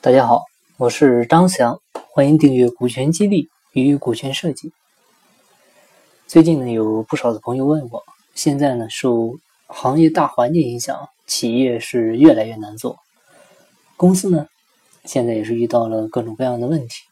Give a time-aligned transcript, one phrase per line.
[0.00, 0.44] 大家好，
[0.76, 1.80] 我是张翔，
[2.12, 4.70] 欢迎订阅股权激励与股权设计。
[6.28, 13.00] 最近呢，有不少的朋友问我，现在呢，受行业大环境影响，企业是越来越难做，
[13.96, 14.46] 公司呢，
[15.04, 17.02] 现在也是遇到了各种各样的问题，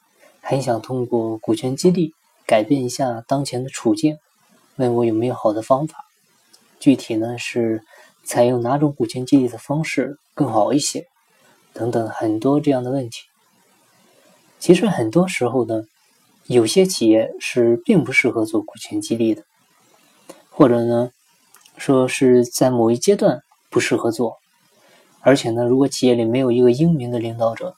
[0.40, 2.14] 很想通过股权激励
[2.46, 4.16] 改变一下当前的处境，
[4.76, 6.04] 问我有没有好的方法？
[6.78, 7.82] 具体呢是
[8.22, 11.08] 采用哪种股权激励的方式更好一些？
[11.78, 13.18] 等等很多这样的问题，
[14.58, 15.84] 其实很多时候呢，
[16.46, 19.44] 有些企业是并不适合做股权激励的，
[20.48, 21.10] 或者呢，
[21.76, 24.38] 说是在某一阶段不适合做，
[25.20, 27.76] 而且呢，如果企业里没有一个英明的领导者，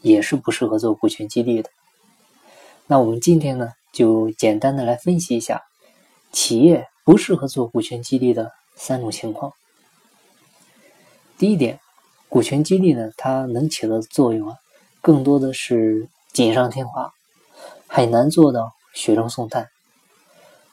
[0.00, 1.70] 也是不适合做股权激励的。
[2.86, 5.64] 那我们今天呢，就简单的来分析一下
[6.30, 9.52] 企业不适合做股权激励的三种情况。
[11.36, 11.80] 第一点。
[12.30, 14.56] 股权激励呢，它能起到的作用啊，
[15.02, 17.12] 更多的是锦上添花，
[17.88, 19.66] 很难做到雪中送炭。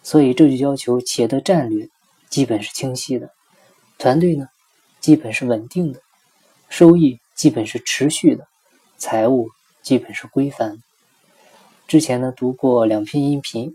[0.04, 1.90] 所以这就要求企业的战略
[2.30, 3.32] 基本是清晰的，
[3.98, 4.46] 团队呢
[5.00, 6.00] 基本是稳定的，
[6.70, 8.48] 收益基本是持续的，
[9.00, 9.48] 财务
[9.82, 10.78] 基本是规范的。
[11.88, 13.74] 之前呢读过两篇音频，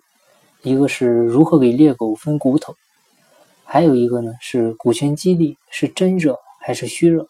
[0.63, 2.77] 一个是如何给猎狗分骨头，
[3.65, 7.27] 还有一个呢是股权激励是真热还是虚热。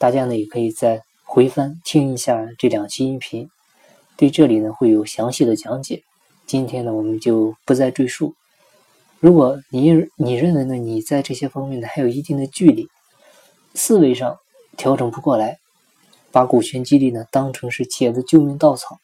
[0.00, 3.50] 大家呢也可以再回翻听一下这两期音频，
[4.16, 6.02] 对这里呢会有详细的讲解。
[6.46, 8.34] 今天呢我们就不再赘述。
[9.18, 12.88] 如果你你认为呢你在这些方面呢还有一定的距离，
[13.74, 14.38] 思维上
[14.78, 15.58] 调整不过来，
[16.32, 18.96] 把股权激励呢当成是企业的救命稻草，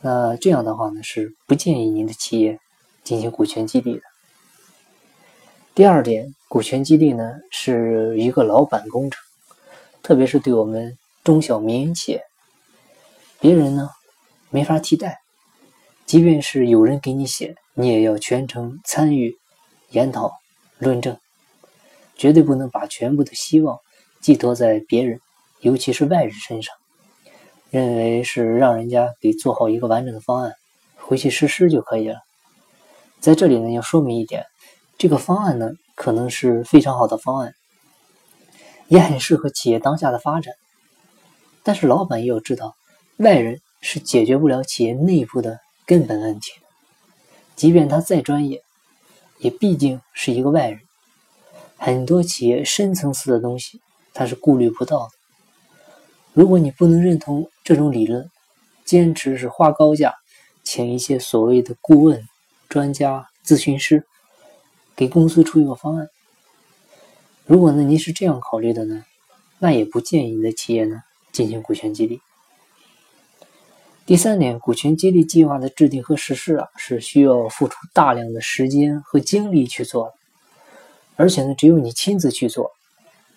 [0.00, 2.58] 那这样的话呢是不建议您的企业
[3.04, 4.02] 进行股权激励的。
[5.72, 9.23] 第二点，股权激励呢是一个老板工程。
[10.04, 12.22] 特别是对我们中小民营企业，
[13.40, 13.88] 别人呢
[14.50, 15.18] 没法替代，
[16.04, 19.34] 即便是有人给你写，你也要全程参与
[19.88, 20.30] 研讨
[20.76, 21.16] 论证，
[22.16, 23.78] 绝对不能把全部的希望
[24.20, 25.18] 寄托在别人，
[25.60, 26.74] 尤其是外人身上，
[27.70, 30.52] 认为是让人家给做好一个完整的方案，
[30.96, 32.18] 回去实施就可以了。
[33.20, 34.44] 在这里呢，要说明一点，
[34.98, 37.54] 这个方案呢可能是非常好的方案。
[38.94, 40.54] 也很适合企业当下的发展，
[41.64, 42.76] 但是老板也要知道，
[43.16, 46.66] 外人是解决不了企业内部的根本问题的。
[47.56, 48.62] 即便他再专业，
[49.38, 50.78] 也毕竟是一个外人。
[51.76, 53.80] 很多企业深层次的东西，
[54.12, 55.10] 他是顾虑不到的。
[56.32, 58.30] 如果你不能认同这种理论，
[58.84, 60.14] 坚持是花高价
[60.62, 62.22] 请一些所谓的顾问、
[62.68, 64.06] 专家、咨询师，
[64.94, 66.06] 给公司出一个方案。
[67.46, 69.04] 如果呢，您是这样考虑的呢，
[69.58, 72.22] 那也不建议你的企业呢进行股权激励。
[74.06, 80.14] 第三点，股权激励计划的制定和实施啊，是需要付出大量的时间和精力去做的，
[81.16, 82.70] 而且呢，只有你亲自去做，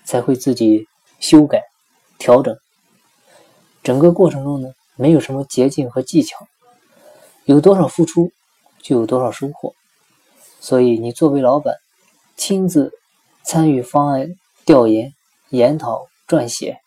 [0.06, 0.88] 才会自己
[1.20, 1.64] 修改、
[2.18, 2.58] 调整。
[3.84, 6.48] 整个过程中呢，没有什么捷径和技巧，
[7.44, 8.32] 有多少付出，
[8.82, 9.74] 就有多少收获。
[10.62, 11.76] 所以，你作为老板，
[12.38, 12.94] 亲自。
[13.48, 14.36] 参与方案
[14.66, 15.14] 调研、
[15.52, 16.82] 研讨、撰写，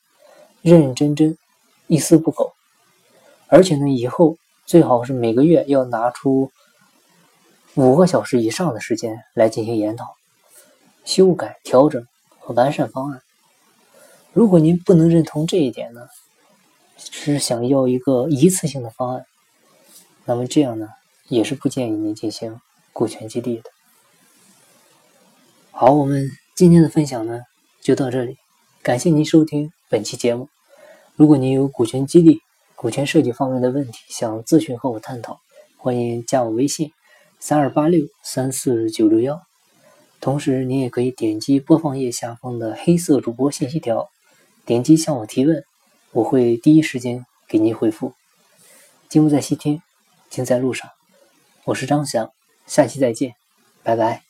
[0.60, 1.38] 认认真真，
[1.86, 2.52] 一丝不苟。
[3.46, 6.52] 而且呢，以后最好是每个月要拿出
[7.76, 10.14] 五个小时以上的时间来进行研讨、
[11.06, 12.06] 修改、调整
[12.38, 13.22] 和完善方案。
[14.34, 16.06] 如果您不能认同这一点呢，
[16.98, 19.24] 是想要一个一次性的方案，
[20.26, 20.90] 那么这样呢，
[21.28, 22.60] 也是不建议您进行
[22.92, 23.70] 股权激励的。
[25.70, 26.28] 好，我们。
[26.60, 27.40] 今天的分享呢，
[27.80, 28.36] 就到这里。
[28.82, 30.50] 感谢您收听本期节目。
[31.16, 32.42] 如果您有股权激励、
[32.76, 35.40] 股权设计方面的问题，想咨询和我探讨，
[35.78, 36.92] 欢迎加我微信：
[37.38, 39.40] 三二八六三四九六幺。
[40.20, 44.10] 同时，您也可以点击播放页下方的黑色主播信息条，
[44.66, 45.64] 点击向我提问，
[46.12, 48.12] 我会第一时间给您回复。
[49.08, 49.80] 金不在西天，
[50.28, 50.90] 金在路上。
[51.64, 52.30] 我是张翔，
[52.66, 53.32] 下期再见，
[53.82, 54.29] 拜拜。